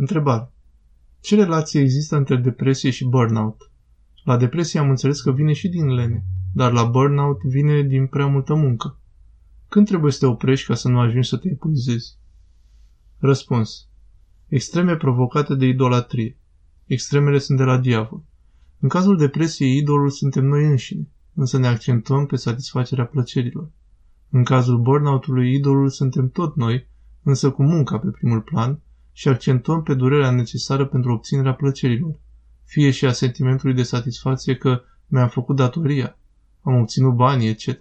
Întrebare. 0.00 0.52
Ce 1.20 1.34
relație 1.34 1.80
există 1.80 2.16
între 2.16 2.36
depresie 2.36 2.90
și 2.90 3.06
burnout? 3.06 3.70
La 4.24 4.36
depresie 4.36 4.80
am 4.80 4.88
înțeles 4.88 5.20
că 5.20 5.32
vine 5.32 5.52
și 5.52 5.68
din 5.68 5.94
lene, 5.94 6.24
dar 6.54 6.72
la 6.72 6.84
burnout 6.84 7.42
vine 7.42 7.82
din 7.82 8.06
prea 8.06 8.26
multă 8.26 8.54
muncă. 8.54 8.98
Când 9.68 9.86
trebuie 9.86 10.12
să 10.12 10.18
te 10.18 10.26
oprești 10.26 10.66
ca 10.66 10.74
să 10.74 10.88
nu 10.88 10.98
ajungi 10.98 11.28
să 11.28 11.36
te 11.36 11.48
epuizezi? 11.48 12.16
Răspuns. 13.18 13.88
Extreme 14.48 14.96
provocate 14.96 15.54
de 15.54 15.66
idolatrie. 15.66 16.36
Extremele 16.86 17.38
sunt 17.38 17.58
de 17.58 17.64
la 17.64 17.78
diavol. 17.78 18.22
În 18.78 18.88
cazul 18.88 19.16
depresiei, 19.16 19.76
idolul 19.76 20.10
suntem 20.10 20.44
noi 20.44 20.66
înșine, 20.66 21.08
însă 21.34 21.58
ne 21.58 21.66
accentuăm 21.66 22.26
pe 22.26 22.36
satisfacerea 22.36 23.06
plăcerilor. 23.06 23.70
În 24.30 24.44
cazul 24.44 24.78
burnout-ului, 24.78 25.54
idolul 25.54 25.88
suntem 25.88 26.28
tot 26.28 26.56
noi, 26.56 26.86
însă 27.22 27.50
cu 27.50 27.62
munca 27.62 27.98
pe 27.98 28.08
primul 28.08 28.40
plan 28.40 28.80
și 29.20 29.28
accentuăm 29.28 29.82
pe 29.82 29.94
durerea 29.94 30.30
necesară 30.30 30.86
pentru 30.86 31.12
obținerea 31.12 31.54
plăcerilor, 31.54 32.14
fie 32.64 32.90
și 32.90 33.06
a 33.06 33.12
sentimentului 33.12 33.74
de 33.74 33.82
satisfacție 33.82 34.56
că 34.56 34.82
mi-am 35.06 35.28
făcut 35.28 35.56
datoria, 35.56 36.18
am 36.62 36.80
obținut 36.80 37.14
banii, 37.14 37.48
etc. 37.48 37.78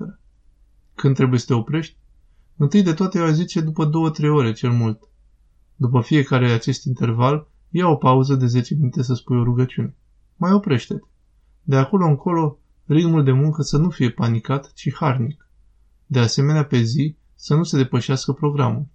Când 0.96 1.16
trebuie 1.16 1.40
să 1.40 1.46
te 1.46 1.54
oprești? 1.54 1.98
Întâi 2.58 2.84
de 2.84 2.94
toate 2.94 3.18
eu 3.18 3.28
zice 3.28 3.62
după 3.62 3.86
două-trei 3.86 4.30
ore 4.30 4.52
cel 4.52 4.72
mult. 4.72 5.04
După 5.76 6.02
fiecare 6.02 6.52
acest 6.52 6.86
interval, 6.86 7.48
ia 7.70 7.88
o 7.88 7.96
pauză 7.96 8.36
de 8.36 8.46
10 8.46 8.74
minute 8.74 9.04
să 9.04 9.14
spui 9.14 9.38
o 9.38 9.44
rugăciune. 9.44 9.96
Mai 10.36 10.52
oprește-te. 10.52 11.04
De 11.64 11.76
acolo 11.76 12.06
încolo, 12.06 12.60
ritmul 12.86 13.24
de 13.24 13.32
muncă 13.32 13.62
să 13.62 13.78
nu 13.78 13.90
fie 13.90 14.10
panicat, 14.10 14.74
ci 14.74 14.94
harnic. 14.94 15.50
De 16.06 16.20
asemenea, 16.20 16.66
pe 16.66 16.82
zi, 16.82 17.16
să 17.36 17.56
nu 17.56 17.64
se 17.64 17.78
depășească 17.78 18.34
programul. 18.34 18.86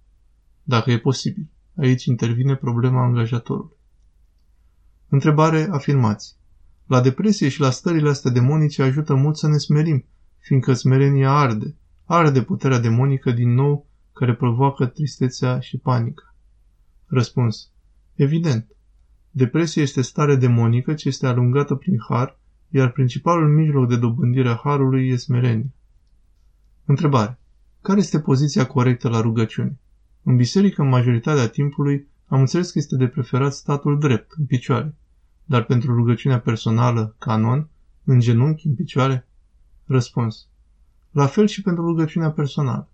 Dacă 0.63 0.91
e 0.91 0.99
posibil. 0.99 1.49
Aici 1.77 2.05
intervine 2.05 2.55
problema 2.55 3.03
angajatorului. 3.03 3.77
Întrebare, 5.09 5.67
afirmați. 5.71 6.35
La 6.85 7.01
depresie 7.01 7.49
și 7.49 7.59
la 7.59 7.69
stările 7.69 8.09
astea 8.09 8.31
demonice 8.31 8.81
ajută 8.81 9.13
mult 9.13 9.37
să 9.37 9.47
ne 9.47 9.57
smerim, 9.57 10.05
fiindcă 10.37 10.73
smerenia 10.73 11.31
arde, 11.31 11.75
arde 12.05 12.41
puterea 12.41 12.79
demonică 12.79 13.31
din 13.31 13.53
nou 13.53 13.85
care 14.13 14.35
provoacă 14.35 14.85
tristețea 14.85 15.59
și 15.59 15.77
panica. 15.77 16.35
Răspuns. 17.05 17.71
Evident. 18.15 18.67
Depresia 19.31 19.81
este 19.81 20.01
stare 20.01 20.35
demonică 20.35 20.93
ce 20.93 21.07
este 21.07 21.27
alungată 21.27 21.75
prin 21.75 21.97
har, 22.09 22.39
iar 22.69 22.91
principalul 22.91 23.55
mijloc 23.55 23.87
de 23.87 23.97
dobândire 23.97 24.49
a 24.49 24.59
harului 24.63 25.07
este 25.07 25.23
smerenie. 25.23 25.73
Întrebare. 26.85 27.39
Care 27.81 27.99
este 27.99 28.19
poziția 28.19 28.67
corectă 28.67 29.09
la 29.09 29.21
rugăciune? 29.21 29.79
În 30.27 30.35
biserică, 30.35 30.81
în 30.81 30.87
majoritatea 30.87 31.49
timpului, 31.49 32.07
am 32.27 32.39
înțeles 32.39 32.71
că 32.71 32.79
este 32.79 32.95
de 32.95 33.07
preferat 33.07 33.53
statul 33.53 33.99
drept, 33.99 34.31
în 34.37 34.45
picioare. 34.45 34.95
Dar 35.43 35.63
pentru 35.63 35.95
rugăciunea 35.95 36.39
personală, 36.39 37.15
canon, 37.19 37.69
în 38.03 38.19
genunchi, 38.19 38.67
în 38.67 38.75
picioare? 38.75 39.27
Răspuns. 39.85 40.47
La 41.11 41.25
fel 41.25 41.47
și 41.47 41.61
pentru 41.61 41.85
rugăciunea 41.85 42.31
personală. 42.31 42.89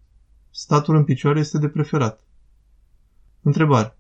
Statul 0.50 0.96
în 0.96 1.04
picioare 1.04 1.40
este 1.40 1.58
de 1.58 1.68
preferat. 1.68 2.24
Întrebare. 3.42 3.98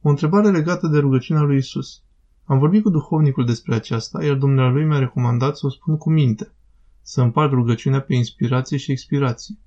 O 0.00 0.08
întrebare 0.08 0.50
legată 0.50 0.86
de 0.86 0.98
rugăciunea 0.98 1.42
lui 1.42 1.56
Isus. 1.56 2.02
Am 2.44 2.58
vorbit 2.58 2.82
cu 2.82 2.90
duhovnicul 2.90 3.46
despre 3.46 3.74
aceasta, 3.74 4.24
iar 4.24 4.36
dumnealui 4.36 4.84
mi-a 4.84 4.98
recomandat 4.98 5.56
să 5.56 5.66
o 5.66 5.70
spun 5.70 5.96
cu 5.96 6.10
minte, 6.10 6.52
să 7.02 7.20
împart 7.20 7.52
rugăciunea 7.52 8.00
pe 8.00 8.14
inspirație 8.14 8.76
și 8.76 8.90
expirație. 8.90 9.58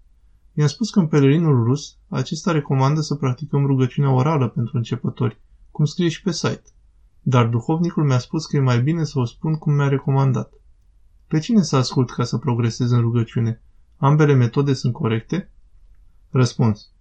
I-am 0.53 0.67
spus 0.67 0.89
că 0.89 0.99
în 0.99 1.07
pelerinul 1.07 1.63
rus, 1.63 1.97
acesta 2.07 2.51
recomandă 2.51 3.01
să 3.01 3.15
practicăm 3.15 3.65
rugăciunea 3.65 4.11
orală 4.11 4.47
pentru 4.47 4.77
începători, 4.77 5.41
cum 5.71 5.85
scrie 5.85 6.09
și 6.09 6.21
pe 6.21 6.31
site. 6.31 6.63
Dar 7.21 7.47
duhovnicul 7.47 8.03
mi-a 8.03 8.17
spus 8.17 8.45
că 8.45 8.55
e 8.55 8.59
mai 8.59 8.81
bine 8.81 9.03
să 9.03 9.19
o 9.19 9.25
spun 9.25 9.55
cum 9.55 9.73
mi-a 9.73 9.87
recomandat. 9.87 10.53
Pe 11.27 11.39
cine 11.39 11.61
să 11.61 11.75
ascult 11.75 12.11
ca 12.11 12.23
să 12.23 12.37
progresez 12.37 12.91
în 12.91 13.01
rugăciune? 13.01 13.61
Ambele 13.97 14.33
metode 14.33 14.73
sunt 14.73 14.93
corecte? 14.93 15.51
Răspuns. 16.29 16.91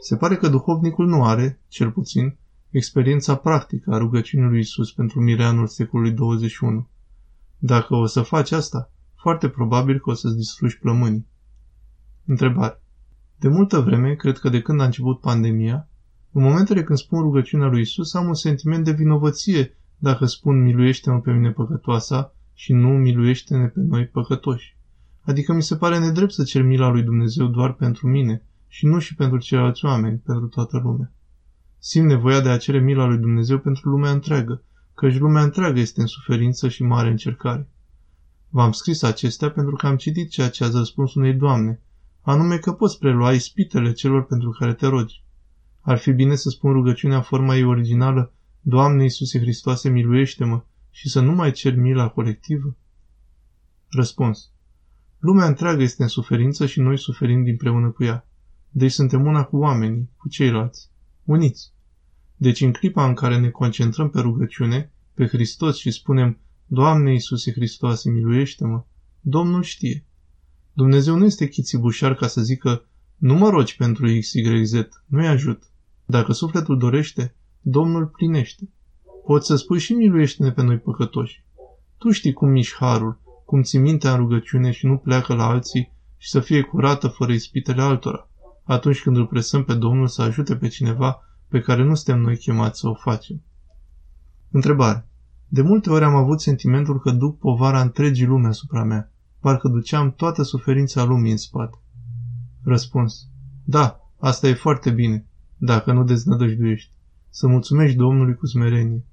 Se 0.00 0.16
pare 0.16 0.36
că 0.36 0.48
duhovnicul 0.48 1.06
nu 1.06 1.24
are, 1.24 1.60
cel 1.68 1.90
puțin, 1.90 2.36
experiența 2.70 3.36
practică 3.36 3.94
a 3.94 3.98
rugăciunii 3.98 4.48
lui 4.48 4.58
Isus 4.58 4.92
pentru 4.92 5.20
mireanul 5.20 5.66
secolului 5.66 6.12
21. 6.12 6.88
Dacă 7.58 7.94
o 7.94 8.06
să 8.06 8.22
faci 8.22 8.50
asta, 8.50 8.90
foarte 9.14 9.48
probabil 9.48 10.00
că 10.00 10.10
o 10.10 10.14
să-ți 10.14 10.36
distrugi 10.36 10.78
plămânii. 10.78 11.26
Întrebare. 12.26 12.80
De 13.38 13.48
multă 13.48 13.80
vreme, 13.80 14.14
cred 14.14 14.38
că 14.38 14.48
de 14.48 14.60
când 14.60 14.80
a 14.80 14.84
început 14.84 15.20
pandemia, 15.20 15.88
în 16.32 16.42
momentele 16.42 16.82
când 16.82 16.98
spun 16.98 17.20
rugăciunea 17.20 17.66
lui 17.66 17.80
Isus, 17.80 18.14
am 18.14 18.26
un 18.26 18.34
sentiment 18.34 18.84
de 18.84 18.92
vinovăție 18.92 19.76
dacă 19.98 20.26
spun 20.26 20.62
miluiește-mă 20.62 21.20
pe 21.20 21.32
mine 21.32 21.50
păcătoasa 21.50 22.34
și 22.54 22.72
nu 22.72 22.88
miluiește-ne 22.88 23.66
pe 23.66 23.80
noi 23.80 24.06
păcătoși. 24.06 24.76
Adică 25.20 25.52
mi 25.52 25.62
se 25.62 25.76
pare 25.76 25.98
nedrept 25.98 26.32
să 26.32 26.42
cer 26.42 26.62
mila 26.62 26.88
lui 26.88 27.02
Dumnezeu 27.02 27.46
doar 27.46 27.72
pentru 27.72 28.06
mine 28.06 28.42
și 28.68 28.86
nu 28.86 28.98
și 28.98 29.14
pentru 29.14 29.38
ceilalți 29.38 29.84
oameni, 29.84 30.18
pentru 30.18 30.46
toată 30.46 30.80
lumea. 30.82 31.12
Simt 31.78 32.06
nevoia 32.06 32.40
de 32.40 32.48
a 32.48 32.56
cere 32.56 32.78
mila 32.78 33.06
lui 33.06 33.18
Dumnezeu 33.18 33.58
pentru 33.58 33.88
lumea 33.88 34.10
întreagă, 34.10 34.62
căci 34.94 35.18
lumea 35.18 35.42
întreagă 35.42 35.78
este 35.78 36.00
în 36.00 36.06
suferință 36.06 36.68
și 36.68 36.82
mare 36.82 37.10
încercare. 37.10 37.68
V-am 38.48 38.72
scris 38.72 39.02
acestea 39.02 39.50
pentru 39.50 39.74
că 39.74 39.86
am 39.86 39.96
citit 39.96 40.30
ceea 40.30 40.48
ce 40.48 40.64
ați 40.64 40.76
răspuns 40.76 41.14
unei 41.14 41.32
doamne, 41.32 41.80
anume 42.26 42.58
că 42.58 42.72
poți 42.72 42.98
prelua 42.98 43.32
ispitele 43.32 43.92
celor 43.92 44.24
pentru 44.26 44.50
care 44.50 44.74
te 44.74 44.86
rogi. 44.86 45.24
Ar 45.80 45.98
fi 45.98 46.12
bine 46.12 46.34
să 46.34 46.48
spun 46.48 46.72
rugăciunea 46.72 47.20
forma 47.20 47.56
ei 47.56 47.64
originală, 47.64 48.32
Doamne 48.60 49.02
Iisuse 49.02 49.38
Hristoase, 49.38 49.88
miluiește-mă, 49.88 50.62
și 50.90 51.08
să 51.08 51.20
nu 51.20 51.32
mai 51.32 51.52
cer 51.52 51.76
mila 51.76 52.08
colectivă? 52.08 52.76
Răspuns. 53.88 54.50
Lumea 55.18 55.46
întreagă 55.46 55.82
este 55.82 56.02
în 56.02 56.08
suferință 56.08 56.66
și 56.66 56.80
noi 56.80 56.98
suferim 56.98 57.44
împreună 57.46 57.90
cu 57.90 58.04
ea. 58.04 58.26
Deci 58.70 58.92
suntem 58.92 59.26
una 59.26 59.44
cu 59.44 59.56
oamenii, 59.56 60.10
cu 60.16 60.28
ceilalți, 60.28 60.90
uniți. 61.24 61.72
Deci 62.36 62.60
în 62.60 62.72
clipa 62.72 63.06
în 63.06 63.14
care 63.14 63.38
ne 63.38 63.50
concentrăm 63.50 64.10
pe 64.10 64.20
rugăciune, 64.20 64.92
pe 65.14 65.26
Hristos 65.26 65.76
și 65.76 65.90
spunem, 65.90 66.38
Doamne 66.66 67.12
Iisuse 67.12 67.52
Hristoase, 67.52 68.10
miluiește-mă, 68.10 68.84
Domnul 69.20 69.62
știe. 69.62 70.04
Dumnezeu 70.76 71.16
nu 71.16 71.24
este 71.24 71.48
chițibușar 71.48 72.14
ca 72.14 72.26
să 72.26 72.40
zică, 72.40 72.84
nu 73.16 73.34
mă 73.34 73.48
rogi 73.48 73.76
pentru 73.76 74.06
XYZ, 74.18 74.72
nu-i 75.06 75.26
ajut. 75.26 75.62
Dacă 76.04 76.32
sufletul 76.32 76.78
dorește, 76.78 77.34
Domnul 77.60 78.06
plinește. 78.06 78.68
Poți 79.24 79.46
să 79.46 79.56
spui 79.56 79.78
și 79.78 79.92
miluiește-ne 79.92 80.52
pe 80.52 80.62
noi 80.62 80.78
păcătoși. 80.78 81.44
Tu 81.98 82.10
știi 82.10 82.32
cum 82.32 82.48
miști 82.48 82.74
harul, 82.74 83.20
cum 83.44 83.62
ți 83.62 83.78
mintea 83.78 84.12
în 84.12 84.16
rugăciune 84.16 84.70
și 84.70 84.86
nu 84.86 84.96
pleacă 84.96 85.34
la 85.34 85.46
alții 85.46 85.92
și 86.16 86.28
să 86.28 86.40
fie 86.40 86.62
curată 86.62 87.08
fără 87.08 87.32
ispitele 87.32 87.82
altora, 87.82 88.28
atunci 88.62 89.02
când 89.02 89.16
îl 89.16 89.26
presăm 89.26 89.64
pe 89.64 89.74
Domnul 89.74 90.06
să 90.06 90.22
ajute 90.22 90.56
pe 90.56 90.68
cineva 90.68 91.22
pe 91.48 91.60
care 91.60 91.82
nu 91.82 91.94
suntem 91.94 92.22
noi 92.22 92.36
chemați 92.36 92.78
să 92.78 92.88
o 92.88 92.94
facem. 92.94 93.42
Întrebare. 94.50 95.08
De 95.48 95.62
multe 95.62 95.90
ori 95.90 96.04
am 96.04 96.14
avut 96.14 96.40
sentimentul 96.40 97.00
că 97.00 97.10
duc 97.10 97.38
povara 97.38 97.80
întregii 97.80 98.26
lume 98.26 98.46
asupra 98.46 98.84
mea. 98.84 99.10
Parcă 99.40 99.68
duceam 99.68 100.12
toată 100.12 100.42
suferința 100.42 101.04
lumii 101.04 101.30
în 101.30 101.36
spate. 101.36 101.78
Răspuns. 102.62 103.28
Da, 103.64 104.00
asta 104.18 104.48
e 104.48 104.54
foarte 104.54 104.90
bine, 104.90 105.26
dacă 105.56 105.92
nu 105.92 106.04
deznădăjduiești. 106.04 106.94
Să 107.30 107.46
mulțumești 107.46 107.96
Domnului 107.96 108.34
cu 108.34 108.46
smerenie. 108.46 109.04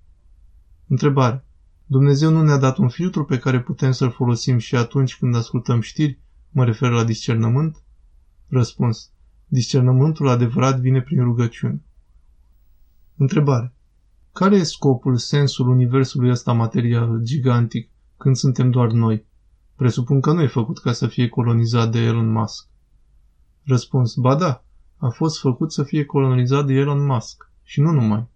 Întrebare. 0.88 1.46
Dumnezeu 1.86 2.32
nu 2.32 2.44
ne-a 2.44 2.58
dat 2.58 2.78
un 2.78 2.90
filtru 2.90 3.26
pe 3.26 3.38
care 3.38 3.62
putem 3.62 3.92
să-l 3.92 4.12
folosim 4.12 4.58
și 4.58 4.76
atunci 4.76 5.18
când 5.18 5.36
ascultăm 5.36 5.82
știri? 5.82 6.20
Mă 6.50 6.66
refer 6.66 6.92
la 6.92 7.04
discernământ? 7.04 7.84
Răspuns. 8.48 9.12
Discernământul 9.48 10.28
adevărat 10.28 10.80
vine 10.80 11.02
prin 11.02 11.24
rugăciune. 11.24 11.82
Întrebare. 13.18 13.74
Care 14.32 14.56
e 14.56 14.64
scopul, 14.64 15.18
sensul 15.18 15.68
universului 15.68 16.30
ăsta 16.30 16.54
material, 16.54 17.20
gigantic, 17.24 17.90
când 18.18 18.36
suntem 18.36 18.70
doar 18.70 18.92
noi? 18.92 19.26
Presupun 19.76 20.22
că 20.22 20.32
nu 20.32 20.42
e 20.42 20.48
făcut 20.48 20.80
ca 20.80 20.92
să 20.92 21.08
fie 21.08 21.28
colonizat 21.28 21.92
de 21.92 22.00
Elon 22.00 22.32
Musk. 22.32 22.68
Răspuns. 23.64 24.16
Ba 24.16 24.36
da, 24.36 24.64
a 24.98 25.10
fost 25.10 25.40
făcut 25.40 25.72
să 25.72 25.84
fie 25.84 26.06
colonizat 26.06 26.66
de 26.66 26.74
Elon 26.74 27.06
Musk. 27.06 27.52
Și 27.64 27.82
nu 27.82 27.92
numai. 27.92 28.28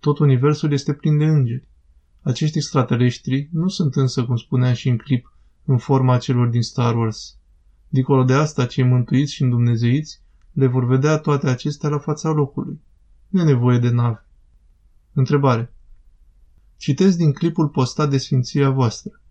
Tot 0.00 0.18
universul 0.18 0.72
este 0.72 0.92
plin 0.92 1.18
de 1.18 1.24
îngeri. 1.24 1.68
Acești 2.22 2.56
extraterestri 2.56 3.48
nu 3.52 3.68
sunt 3.68 3.94
însă, 3.94 4.24
cum 4.24 4.36
spunea 4.36 4.72
și 4.72 4.88
în 4.88 4.96
clip, 4.96 5.32
în 5.64 5.78
forma 5.78 6.18
celor 6.18 6.48
din 6.48 6.62
Star 6.62 6.96
Wars. 6.96 7.36
Dincolo 7.88 8.24
de 8.24 8.34
asta, 8.34 8.66
cei 8.66 8.84
mântuiți 8.84 9.32
și 9.32 9.42
îndumnezeiți 9.42 10.20
le 10.52 10.66
vor 10.66 10.84
vedea 10.84 11.18
toate 11.18 11.48
acestea 11.48 11.88
la 11.88 11.98
fața 11.98 12.30
locului. 12.30 12.80
Nu 13.28 13.40
e 13.40 13.44
nevoie 13.44 13.78
de 13.78 13.90
nave. 13.90 14.26
Întrebare. 15.12 15.74
Citesc 16.76 17.16
din 17.16 17.32
clipul 17.32 17.68
postat 17.68 18.10
de 18.10 18.18
sfinția 18.18 18.70
voastră. 18.70 19.21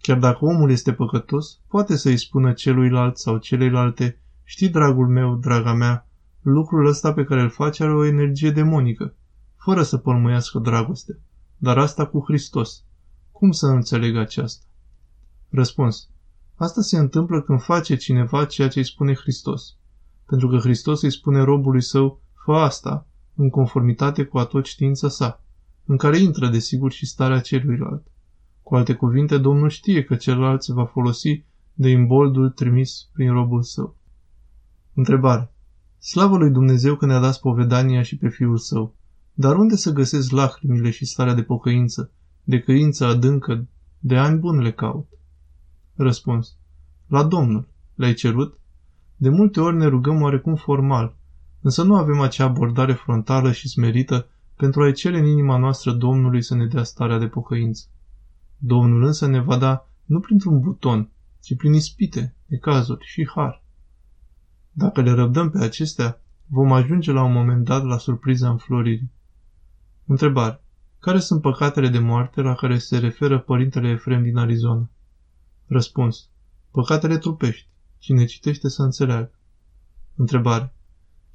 Chiar 0.00 0.18
dacă 0.18 0.44
omul 0.44 0.70
este 0.70 0.92
păcătos, 0.92 1.60
poate 1.68 1.96
să-i 1.96 2.16
spună 2.16 2.52
celuilalt 2.52 3.18
sau 3.18 3.38
celeilalte, 3.38 4.20
știi, 4.44 4.68
dragul 4.68 5.08
meu, 5.08 5.36
draga 5.36 5.72
mea, 5.72 6.08
lucrul 6.42 6.86
ăsta 6.86 7.12
pe 7.12 7.24
care 7.24 7.40
îl 7.40 7.50
faci 7.50 7.80
are 7.80 7.94
o 7.94 8.04
energie 8.04 8.50
demonică. 8.50 9.14
fără 9.56 9.82
să 9.82 9.96
pălmuiască 9.96 10.58
dragoste, 10.58 11.20
dar 11.56 11.78
asta 11.78 12.06
cu 12.06 12.24
Hristos. 12.26 12.84
Cum 13.32 13.50
să 13.50 13.66
înțeleg 13.66 14.16
aceasta? 14.16 14.64
Răspuns. 15.50 16.08
Asta 16.54 16.80
se 16.80 16.98
întâmplă 16.98 17.42
când 17.42 17.62
face 17.62 17.96
cineva 17.96 18.44
ceea 18.44 18.68
ce 18.68 18.78
îi 18.78 18.84
spune 18.84 19.14
Hristos. 19.14 19.76
Pentru 20.26 20.48
că 20.48 20.56
Hristos 20.56 21.02
îi 21.02 21.12
spune 21.12 21.42
robului 21.42 21.82
său, 21.82 22.20
fă 22.44 22.52
asta, 22.52 23.06
în 23.34 23.50
conformitate 23.50 24.24
cu 24.24 24.38
atot 24.38 24.66
știința 24.66 25.08
sa, 25.08 25.42
în 25.86 25.96
care 25.96 26.18
intră, 26.18 26.48
desigur, 26.48 26.92
și 26.92 27.06
starea 27.06 27.40
celuilalt. 27.40 28.06
Cu 28.66 28.74
alte 28.74 28.94
cuvinte, 28.94 29.38
Domnul 29.38 29.68
știe 29.68 30.04
că 30.04 30.14
celălalt 30.14 30.62
se 30.62 30.72
va 30.72 30.84
folosi 30.84 31.42
de 31.74 31.88
imboldul 31.88 32.50
trimis 32.50 33.08
prin 33.12 33.32
robul 33.32 33.62
său. 33.62 33.96
Întrebare. 34.94 35.52
Slavă 35.98 36.36
lui 36.36 36.50
Dumnezeu 36.50 36.96
că 36.96 37.06
ne-a 37.06 37.20
dat 37.20 37.34
spovedania 37.34 38.02
și 38.02 38.16
pe 38.16 38.28
Fiul 38.28 38.56
Său. 38.56 38.94
Dar 39.34 39.56
unde 39.56 39.76
să 39.76 39.92
găsesc 39.92 40.30
lacrimile 40.30 40.90
și 40.90 41.04
starea 41.04 41.34
de 41.34 41.42
pocăință, 41.42 42.10
de 42.44 42.60
căință 42.60 43.04
adâncă, 43.04 43.66
de 43.98 44.16
ani 44.16 44.38
buni 44.38 44.62
le 44.62 44.72
caut? 44.72 45.08
Răspuns. 45.94 46.56
La 47.06 47.24
Domnul. 47.24 47.68
Le-ai 47.94 48.14
cerut? 48.14 48.58
De 49.16 49.28
multe 49.28 49.60
ori 49.60 49.76
ne 49.76 49.86
rugăm 49.86 50.22
oarecum 50.22 50.54
formal, 50.54 51.16
însă 51.60 51.82
nu 51.82 51.96
avem 51.96 52.20
acea 52.20 52.44
abordare 52.44 52.92
frontală 52.92 53.52
și 53.52 53.68
smerită 53.68 54.28
pentru 54.56 54.82
a-i 54.82 54.92
cere 54.92 55.18
în 55.18 55.26
inima 55.26 55.56
noastră 55.56 55.92
Domnului 55.92 56.42
să 56.42 56.54
ne 56.54 56.66
dea 56.66 56.82
starea 56.82 57.18
de 57.18 57.26
pocăință. 57.26 57.86
Domnul 58.58 59.02
însă 59.02 59.26
ne 59.26 59.40
va 59.40 59.56
da 59.56 59.88
nu 60.04 60.20
printr-un 60.20 60.60
buton, 60.60 61.10
ci 61.40 61.56
prin 61.56 61.72
ispite, 61.72 62.34
necazuri 62.46 63.04
și 63.04 63.28
har. 63.34 63.64
Dacă 64.72 65.00
le 65.00 65.10
răbdăm 65.10 65.50
pe 65.50 65.58
acestea, 65.58 66.20
vom 66.46 66.72
ajunge 66.72 67.12
la 67.12 67.22
un 67.22 67.32
moment 67.32 67.64
dat 67.64 67.84
la 67.84 67.98
surpriza 67.98 68.50
înfloririi. 68.50 69.12
Întrebare. 70.06 70.60
Care 70.98 71.18
sunt 71.18 71.40
păcatele 71.40 71.88
de 71.88 71.98
moarte 71.98 72.40
la 72.40 72.54
care 72.54 72.78
se 72.78 72.98
referă 72.98 73.40
părintele 73.40 73.88
Efrem 73.88 74.22
din 74.22 74.36
Arizona? 74.36 74.90
Răspuns. 75.66 76.28
Păcatele 76.70 77.18
trupești. 77.18 77.68
Cine 77.98 78.24
citește 78.24 78.68
să 78.68 78.82
înțeleagă. 78.82 79.30
Întrebare. 80.14 80.74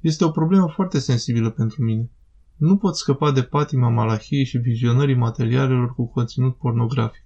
Este 0.00 0.24
o 0.24 0.30
problemă 0.30 0.68
foarte 0.68 0.98
sensibilă 0.98 1.50
pentru 1.50 1.82
mine. 1.82 2.10
Nu 2.56 2.76
pot 2.76 2.96
scăpa 2.96 3.32
de 3.32 3.42
patima 3.42 3.88
malahiei 3.88 4.44
și 4.44 4.58
vizionării 4.58 5.14
materialelor 5.14 5.94
cu 5.94 6.06
conținut 6.06 6.56
pornografic. 6.56 7.24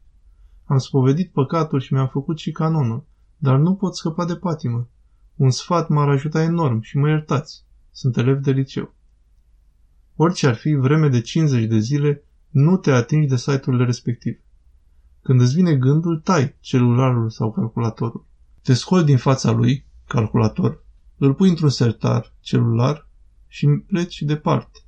Am 0.64 0.78
spovedit 0.78 1.32
păcatul 1.32 1.80
și 1.80 1.92
mi-am 1.92 2.08
făcut 2.08 2.38
și 2.38 2.50
canonul, 2.52 3.04
dar 3.36 3.58
nu 3.58 3.74
pot 3.74 3.96
scăpa 3.96 4.24
de 4.24 4.36
patimă. 4.36 4.88
Un 5.36 5.50
sfat 5.50 5.88
m-ar 5.88 6.08
ajuta 6.08 6.42
enorm 6.42 6.80
și 6.80 6.96
mă 6.96 7.08
iertați. 7.08 7.64
Sunt 7.90 8.16
elev 8.16 8.38
de 8.38 8.50
liceu. 8.50 8.94
Orice 10.16 10.46
ar 10.46 10.54
fi, 10.54 10.74
vreme 10.74 11.08
de 11.08 11.20
50 11.20 11.68
de 11.68 11.78
zile, 11.78 12.24
nu 12.50 12.76
te 12.76 12.90
atingi 12.90 13.28
de 13.28 13.36
site-urile 13.36 13.84
respective. 13.84 14.40
Când 15.22 15.40
îți 15.40 15.54
vine 15.54 15.76
gândul, 15.76 16.20
tai 16.20 16.54
celularul 16.60 17.30
sau 17.30 17.52
calculatorul. 17.52 18.26
Te 18.62 18.74
scoli 18.74 19.04
din 19.04 19.16
fața 19.16 19.50
lui, 19.50 19.86
calculator, 20.06 20.84
îl 21.16 21.34
pui 21.34 21.48
într-un 21.48 21.68
sertar, 21.68 22.32
celular, 22.40 23.08
și 23.46 23.66
pleci 23.66 24.22
departe. 24.22 24.78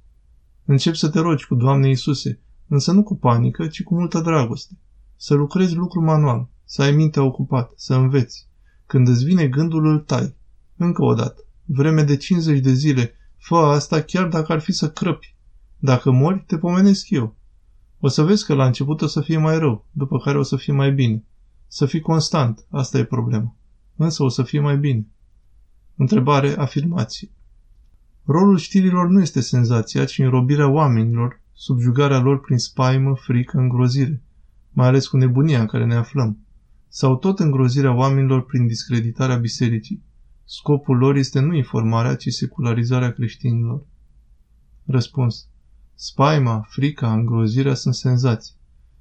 Încep 0.71 0.95
să 0.95 1.09
te 1.09 1.21
rogi 1.21 1.47
cu 1.47 1.55
Doamne 1.55 1.89
Iisuse, 1.89 2.41
însă 2.67 2.93
nu 2.93 3.03
cu 3.03 3.17
panică, 3.17 3.67
ci 3.67 3.83
cu 3.83 3.95
multă 3.95 4.21
dragoste. 4.21 4.79
Să 5.17 5.35
lucrezi 5.35 5.75
lucru 5.75 6.01
manual, 6.01 6.49
să 6.65 6.83
ai 6.83 6.93
mintea 6.93 7.23
ocupată, 7.23 7.73
să 7.77 7.95
înveți. 7.95 8.49
Când 8.87 9.09
îți 9.09 9.25
vine 9.25 9.49
gândul, 9.49 9.87
îl 9.87 9.99
tai. 9.99 10.35
Încă 10.77 11.05
o 11.05 11.15
dată, 11.15 11.45
vreme 11.65 12.03
de 12.03 12.17
50 12.17 12.61
de 12.61 12.73
zile, 12.73 13.15
fă 13.37 13.57
asta 13.57 14.01
chiar 14.01 14.29
dacă 14.29 14.53
ar 14.53 14.61
fi 14.61 14.73
să 14.73 14.91
crăpi. 14.91 15.35
Dacă 15.79 16.11
mori, 16.11 16.45
te 16.47 16.59
pomenesc 16.59 17.11
eu. 17.11 17.37
O 18.01 18.09
să 18.09 18.23
vezi 18.23 18.45
că 18.45 18.55
la 18.55 18.67
început 18.67 19.01
o 19.01 19.07
să 19.07 19.21
fie 19.21 19.39
mai 19.39 19.59
rău, 19.59 19.87
după 19.91 20.19
care 20.19 20.39
o 20.39 20.43
să 20.43 20.57
fie 20.57 20.73
mai 20.73 20.93
bine. 20.93 21.25
Să 21.67 21.87
fii 21.87 22.01
constant, 22.01 22.67
asta 22.71 22.99
e 22.99 23.05
problema. 23.05 23.57
Însă 23.97 24.23
o 24.23 24.29
să 24.29 24.43
fie 24.43 24.61
mai 24.61 24.79
bine. 24.79 25.07
Întrebare, 25.97 26.55
afirmație. 26.59 27.31
Rolul 28.31 28.59
știrilor 28.59 29.09
nu 29.09 29.21
este 29.21 29.41
senzația, 29.41 30.05
ci 30.05 30.19
înrobirea 30.19 30.69
oamenilor, 30.69 31.41
subjugarea 31.53 32.19
lor 32.19 32.41
prin 32.41 32.59
spaimă, 32.59 33.15
frică, 33.15 33.59
îngrozire, 33.59 34.23
mai 34.71 34.87
ales 34.87 35.07
cu 35.07 35.17
nebunia 35.17 35.61
în 35.61 35.67
care 35.67 35.85
ne 35.85 35.95
aflăm, 35.95 36.39
sau 36.89 37.17
tot 37.17 37.39
îngrozirea 37.39 37.95
oamenilor 37.95 38.45
prin 38.45 38.67
discreditarea 38.67 39.37
bisericii. 39.37 40.03
Scopul 40.45 40.97
lor 40.97 41.17
este 41.17 41.41
nu 41.41 41.55
informarea, 41.55 42.15
ci 42.15 42.29
secularizarea 42.29 43.13
creștinilor. 43.13 43.87
Răspuns. 44.87 45.49
Spaima, 45.95 46.67
frica, 46.69 47.13
îngrozirea 47.13 47.75
sunt 47.75 47.95
senzații. 47.95 48.55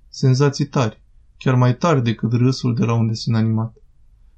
Senzații 0.10 0.68
tari, 0.68 1.02
chiar 1.38 1.56
mai 1.56 1.76
tari 1.76 2.04
decât 2.04 2.32
râsul 2.32 2.76
de 2.76 2.86
la 2.86 2.94
unde 2.94 3.14
sunt 3.14 3.36
animat. 3.36 3.76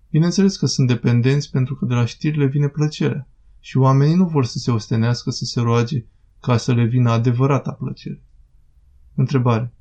Bineînțeles 0.09 0.57
că 0.57 0.65
sunt 0.65 0.87
dependenți 0.87 1.51
pentru 1.51 1.75
că 1.75 1.85
de 1.85 1.93
la 1.93 2.05
știrile 2.05 2.45
vine 2.45 2.67
plăcerea 2.67 3.27
și 3.59 3.77
oamenii 3.77 4.15
nu 4.15 4.25
vor 4.25 4.45
să 4.45 4.57
se 4.57 4.71
ostenească 4.71 5.29
să 5.29 5.45
se 5.45 5.59
roage 5.61 6.05
ca 6.41 6.57
să 6.57 6.73
le 6.73 6.85
vină 6.85 7.11
adevărata 7.11 7.71
plăcere. 7.71 8.23
Întrebare. 9.15 9.73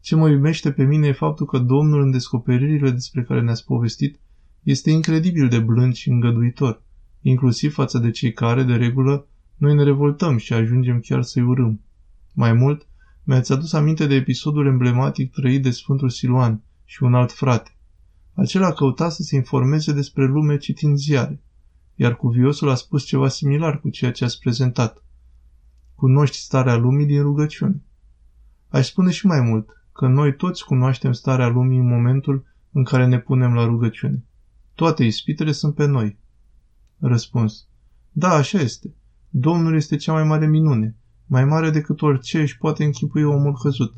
Ce 0.00 0.16
mă 0.16 0.28
iubește 0.28 0.72
pe 0.72 0.84
mine 0.84 1.06
e 1.06 1.12
faptul 1.12 1.46
că 1.46 1.58
Domnul 1.58 2.02
în 2.02 2.10
descoperirile 2.10 2.90
despre 2.90 3.22
care 3.22 3.42
ne-ați 3.42 3.64
povestit 3.64 4.20
este 4.62 4.90
incredibil 4.90 5.48
de 5.48 5.58
blând 5.58 5.94
și 5.94 6.08
îngăduitor, 6.08 6.82
inclusiv 7.20 7.74
față 7.74 7.98
de 7.98 8.10
cei 8.10 8.32
care, 8.32 8.62
de 8.62 8.74
regulă, 8.74 9.26
noi 9.56 9.74
ne 9.74 9.82
revoltăm 9.82 10.36
și 10.36 10.52
ajungem 10.52 11.00
chiar 11.00 11.22
să-i 11.22 11.42
urâm. 11.42 11.80
Mai 12.32 12.52
mult, 12.52 12.86
mi-ați 13.22 13.52
adus 13.52 13.72
aminte 13.72 14.06
de 14.06 14.14
episodul 14.14 14.66
emblematic 14.66 15.32
trăit 15.32 15.62
de 15.62 15.70
Sfântul 15.70 16.08
Siluan 16.08 16.62
și 16.84 17.02
un 17.02 17.14
alt 17.14 17.32
frate. 17.32 17.76
Acela 18.34 18.72
căuta 18.72 19.08
să 19.08 19.22
se 19.22 19.36
informeze 19.36 19.92
despre 19.92 20.26
lume 20.26 20.56
citind 20.56 20.96
ziare, 20.96 21.42
iar 21.96 22.16
cuviosul 22.16 22.68
a 22.68 22.74
spus 22.74 23.04
ceva 23.04 23.28
similar 23.28 23.80
cu 23.80 23.90
ceea 23.90 24.12
ce 24.12 24.24
ați 24.24 24.38
prezentat. 24.38 25.04
Cunoști 25.94 26.36
starea 26.36 26.76
lumii 26.76 27.06
din 27.06 27.22
rugăciune. 27.22 27.82
Aș 28.68 28.86
spune 28.86 29.10
și 29.10 29.26
mai 29.26 29.40
mult, 29.40 29.68
că 29.92 30.06
noi 30.06 30.36
toți 30.36 30.64
cunoaștem 30.64 31.12
starea 31.12 31.48
lumii 31.48 31.78
în 31.78 31.86
momentul 31.86 32.44
în 32.72 32.84
care 32.84 33.06
ne 33.06 33.18
punem 33.18 33.54
la 33.54 33.64
rugăciune. 33.64 34.24
Toate 34.74 35.04
ispitele 35.04 35.52
sunt 35.52 35.74
pe 35.74 35.86
noi. 35.86 36.18
Răspuns. 36.98 37.66
Da, 38.12 38.28
așa 38.28 38.58
este. 38.58 38.94
Domnul 39.28 39.74
este 39.74 39.96
cea 39.96 40.12
mai 40.12 40.24
mare 40.24 40.46
minune, 40.46 40.96
mai 41.26 41.44
mare 41.44 41.70
decât 41.70 42.02
orice 42.02 42.40
își 42.40 42.58
poate 42.58 42.84
închipui 42.84 43.22
omul 43.22 43.58
căzut. 43.62 43.94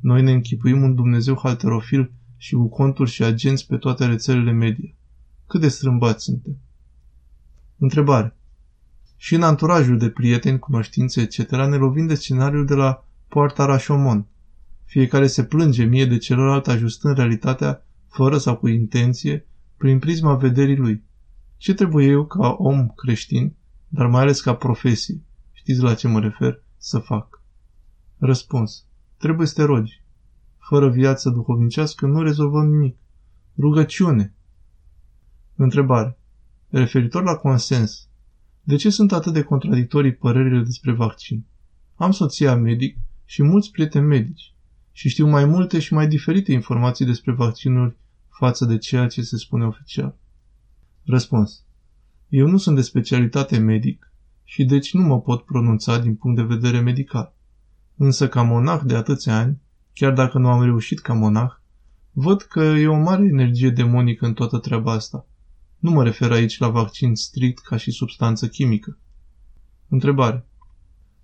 Noi 0.00 0.22
ne 0.22 0.32
închipuim 0.32 0.82
un 0.82 0.94
Dumnezeu 0.94 1.38
halterofil 1.42 2.12
și 2.36 2.54
cu 2.54 2.68
conturi 2.68 3.10
și 3.10 3.22
agenți 3.22 3.66
pe 3.66 3.76
toate 3.76 4.06
rețelele 4.06 4.52
media. 4.52 4.94
Cât 5.46 5.60
de 5.60 5.68
strâmbați 5.68 6.24
suntem? 6.24 6.56
Întrebare. 7.82 8.36
Și 9.16 9.34
în 9.34 9.42
anturajul 9.42 9.98
de 9.98 10.10
prieteni, 10.10 10.58
cunoștințe, 10.58 11.20
etc. 11.20 11.50
ne 11.50 11.76
lovim 11.76 12.06
de 12.06 12.14
scenariul 12.14 12.66
de 12.66 12.74
la 12.74 13.04
poarta 13.28 13.64
Rashomon. 13.64 14.26
Fiecare 14.84 15.26
se 15.26 15.44
plânge 15.44 15.84
mie 15.84 16.06
de 16.06 16.18
celălalt 16.18 16.66
ajustând 16.66 17.16
realitatea, 17.16 17.86
fără 18.08 18.38
sau 18.38 18.56
cu 18.56 18.68
intenție, 18.68 19.46
prin 19.76 19.98
prisma 19.98 20.34
vederii 20.34 20.76
lui. 20.76 21.02
Ce 21.56 21.74
trebuie 21.74 22.06
eu, 22.06 22.26
ca 22.26 22.56
om 22.58 22.88
creștin, 22.88 23.54
dar 23.88 24.06
mai 24.06 24.22
ales 24.22 24.40
ca 24.40 24.54
profesie, 24.54 25.22
știți 25.52 25.80
la 25.80 25.94
ce 25.94 26.08
mă 26.08 26.20
refer, 26.20 26.62
să 26.76 26.98
fac? 26.98 27.42
Răspuns. 28.18 28.84
Trebuie 29.18 29.46
să 29.46 29.54
te 29.54 29.62
rogi. 29.62 30.02
Fără 30.58 30.88
viață 30.88 31.30
duhovnicească 31.30 32.06
nu 32.06 32.22
rezolvăm 32.22 32.68
nimic. 32.68 32.96
Rugăciune. 33.58 34.34
Întrebare. 35.54 36.16
Referitor 36.74 37.22
la 37.22 37.36
consens, 37.36 38.08
de 38.62 38.76
ce 38.76 38.90
sunt 38.90 39.12
atât 39.12 39.32
de 39.32 39.42
contradictorii 39.42 40.14
părerile 40.14 40.62
despre 40.62 40.92
vaccin? 40.92 41.44
Am 41.94 42.10
soția 42.10 42.56
medic 42.56 42.96
și 43.24 43.42
mulți 43.42 43.70
prieteni 43.70 44.06
medici 44.06 44.54
și 44.92 45.08
știu 45.08 45.26
mai 45.26 45.44
multe 45.44 45.78
și 45.78 45.94
mai 45.94 46.08
diferite 46.08 46.52
informații 46.52 47.04
despre 47.04 47.32
vaccinuri 47.32 47.96
față 48.28 48.64
de 48.64 48.78
ceea 48.78 49.06
ce 49.06 49.22
se 49.22 49.36
spune 49.36 49.64
oficial. 49.64 50.16
Răspuns. 51.04 51.64
Eu 52.28 52.46
nu 52.46 52.56
sunt 52.56 52.76
de 52.76 52.82
specialitate 52.82 53.58
medic 53.58 54.12
și 54.44 54.64
deci 54.64 54.94
nu 54.94 55.02
mă 55.02 55.20
pot 55.20 55.44
pronunța 55.44 55.98
din 55.98 56.14
punct 56.14 56.36
de 56.36 56.54
vedere 56.54 56.80
medical. 56.80 57.34
Însă 57.96 58.28
ca 58.28 58.42
monah 58.42 58.80
de 58.84 58.94
atâția 58.94 59.38
ani, 59.38 59.60
chiar 59.92 60.12
dacă 60.12 60.38
nu 60.38 60.48
am 60.48 60.64
reușit 60.64 61.00
ca 61.00 61.12
monah, 61.12 61.52
văd 62.10 62.42
că 62.42 62.60
e 62.60 62.86
o 62.86 62.96
mare 62.96 63.24
energie 63.24 63.70
demonică 63.70 64.26
în 64.26 64.34
toată 64.34 64.58
treaba 64.58 64.92
asta. 64.92 65.26
Nu 65.82 65.90
mă 65.90 66.02
refer 66.02 66.30
aici 66.30 66.58
la 66.58 66.68
vaccin 66.68 67.14
strict 67.14 67.64
ca 67.64 67.76
și 67.76 67.90
substanță 67.90 68.48
chimică. 68.48 68.98
Întrebare. 69.88 70.46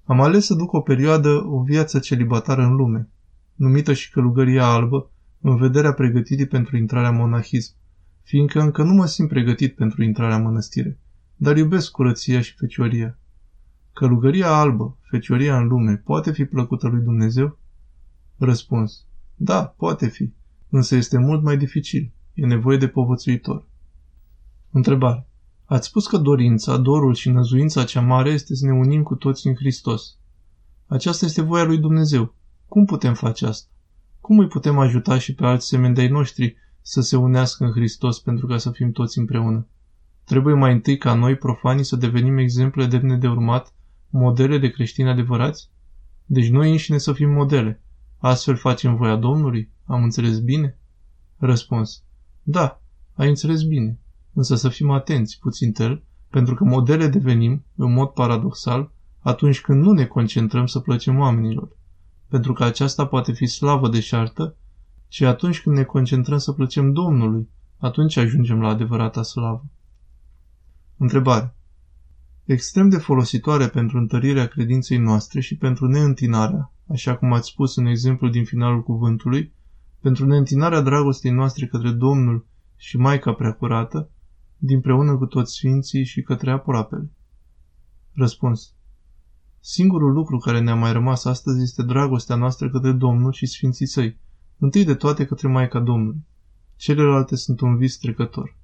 Am 0.04 0.20
ales 0.20 0.44
să 0.44 0.54
duc 0.54 0.72
o 0.72 0.80
perioadă 0.80 1.44
o 1.46 1.62
viață 1.62 1.98
celibatară 1.98 2.62
în 2.62 2.74
lume, 2.74 3.08
numită 3.54 3.92
și 3.92 4.10
călugăria 4.10 4.66
albă, 4.66 5.10
în 5.40 5.56
vederea 5.56 5.92
pregătirii 5.92 6.46
pentru 6.46 6.76
intrarea 6.76 7.08
în 7.08 7.16
monahism, 7.16 7.74
fiindcă 8.22 8.60
încă 8.60 8.82
nu 8.82 8.94
mă 8.94 9.06
simt 9.06 9.28
pregătit 9.28 9.74
pentru 9.74 10.02
intrarea 10.02 10.36
în 10.36 10.42
mănăstire, 10.42 10.98
dar 11.36 11.56
iubesc 11.56 11.90
curăția 11.90 12.40
și 12.40 12.54
fecioria. 12.54 13.18
Călugăria 13.92 14.48
albă, 14.48 14.98
fecioria 15.00 15.58
în 15.58 15.66
lume, 15.66 15.96
poate 15.96 16.32
fi 16.32 16.44
plăcută 16.44 16.88
lui 16.88 17.02
Dumnezeu? 17.02 17.58
Răspuns. 18.36 19.06
Da, 19.34 19.64
poate 19.64 20.08
fi, 20.08 20.32
însă 20.68 20.96
este 20.96 21.18
mult 21.18 21.42
mai 21.42 21.56
dificil. 21.56 22.12
E 22.34 22.46
nevoie 22.46 22.76
de 22.76 22.88
povățuitor. 22.88 23.67
Întrebare. 24.70 25.26
Ați 25.64 25.86
spus 25.86 26.06
că 26.06 26.16
dorința, 26.16 26.76
dorul 26.76 27.14
și 27.14 27.30
năzuința 27.30 27.84
cea 27.84 28.00
mare 28.00 28.30
este 28.30 28.54
să 28.54 28.66
ne 28.66 28.72
unim 28.72 29.02
cu 29.02 29.14
toți 29.14 29.46
în 29.46 29.54
Hristos. 29.54 30.16
Aceasta 30.86 31.24
este 31.24 31.42
voia 31.42 31.64
lui 31.64 31.78
Dumnezeu. 31.78 32.34
Cum 32.66 32.84
putem 32.84 33.14
face 33.14 33.46
asta? 33.46 33.70
Cum 34.20 34.38
îi 34.38 34.46
putem 34.46 34.78
ajuta 34.78 35.18
și 35.18 35.34
pe 35.34 35.44
alți 35.44 35.66
semeni 35.66 35.94
de 35.94 36.08
noștri 36.08 36.56
să 36.82 37.00
se 37.00 37.16
unească 37.16 37.64
în 37.64 37.70
Hristos 37.70 38.20
pentru 38.20 38.46
ca 38.46 38.58
să 38.58 38.70
fim 38.70 38.92
toți 38.92 39.18
împreună? 39.18 39.66
Trebuie 40.24 40.54
mai 40.54 40.72
întâi 40.72 40.98
ca 40.98 41.14
noi, 41.14 41.36
profanii, 41.36 41.84
să 41.84 41.96
devenim 41.96 42.38
exemple 42.38 42.86
demne 42.86 43.16
de 43.16 43.28
urmat, 43.28 43.74
modele 44.10 44.58
de 44.58 44.70
creștini 44.70 45.08
adevărați? 45.08 45.70
Deci 46.24 46.48
noi 46.48 46.70
înșine 46.70 46.98
să 46.98 47.12
fim 47.12 47.30
modele. 47.30 47.82
Astfel 48.18 48.56
facem 48.56 48.96
voia 48.96 49.16
Domnului? 49.16 49.72
Am 49.84 50.02
înțeles 50.02 50.38
bine? 50.38 50.78
Răspuns. 51.36 52.02
Da, 52.42 52.82
ai 53.14 53.28
înțeles 53.28 53.62
bine. 53.62 53.98
Însă 54.38 54.54
să 54.54 54.68
fim 54.68 54.90
atenți 54.90 55.38
puțin 55.38 55.72
tel, 55.72 56.02
pentru 56.30 56.54
că 56.54 56.64
modele 56.64 57.08
devenim, 57.08 57.64
în 57.76 57.92
mod 57.92 58.08
paradoxal, 58.08 58.90
atunci 59.20 59.60
când 59.60 59.82
nu 59.82 59.92
ne 59.92 60.04
concentrăm 60.06 60.66
să 60.66 60.78
plăcem 60.78 61.18
oamenilor. 61.18 61.68
Pentru 62.28 62.52
că 62.52 62.64
aceasta 62.64 63.06
poate 63.06 63.32
fi 63.32 63.46
slavă 63.46 63.88
deșartă, 63.88 64.56
ci 65.08 65.20
atunci 65.20 65.60
când 65.60 65.76
ne 65.76 65.82
concentrăm 65.82 66.38
să 66.38 66.52
plăcem 66.52 66.92
Domnului, 66.92 67.48
atunci 67.78 68.16
ajungem 68.16 68.60
la 68.60 68.68
adevărata 68.68 69.22
slavă. 69.22 69.64
Întrebare. 70.96 71.54
Extrem 72.44 72.88
de 72.88 72.98
folositoare 72.98 73.68
pentru 73.68 73.98
întărirea 73.98 74.46
credinței 74.46 74.98
noastre 74.98 75.40
și 75.40 75.56
pentru 75.56 75.86
neîntinarea, 75.86 76.72
așa 76.88 77.16
cum 77.16 77.32
ați 77.32 77.48
spus 77.48 77.76
în 77.76 77.86
exemplu 77.86 78.28
din 78.28 78.44
finalul 78.44 78.82
cuvântului, 78.82 79.52
pentru 80.00 80.26
neîntinarea 80.26 80.80
dragostei 80.80 81.30
noastre 81.30 81.66
către 81.66 81.90
Domnul 81.90 82.46
și 82.76 82.96
Maica 82.96 83.32
Preacurată, 83.32 84.10
dinpreună 84.58 85.16
cu 85.16 85.26
toți 85.26 85.52
sfinții 85.52 86.04
și 86.04 86.22
către 86.22 86.50
aproapele. 86.50 87.10
Răspuns. 88.12 88.72
Singurul 89.60 90.12
lucru 90.12 90.38
care 90.38 90.60
ne-a 90.60 90.74
mai 90.74 90.92
rămas 90.92 91.24
astăzi 91.24 91.62
este 91.62 91.82
dragostea 91.82 92.36
noastră 92.36 92.70
către 92.70 92.92
Domnul 92.92 93.32
și 93.32 93.46
sfinții 93.46 93.86
săi, 93.86 94.18
întâi 94.58 94.84
de 94.84 94.94
toate 94.94 95.24
către 95.26 95.48
Maica 95.48 95.80
Domnului. 95.80 96.26
Celelalte 96.76 97.36
sunt 97.36 97.60
un 97.60 97.76
vis 97.76 97.98
trecător. 97.98 98.56